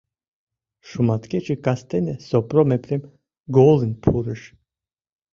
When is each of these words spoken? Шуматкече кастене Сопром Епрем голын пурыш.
Шуматкече 0.87 1.55
кастене 1.65 2.15
Сопром 2.27 2.69
Епрем 2.77 3.01
голын 3.55 3.91
пурыш. 4.03 4.41